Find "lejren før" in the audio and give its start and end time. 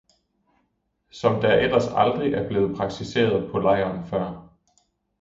3.59-4.49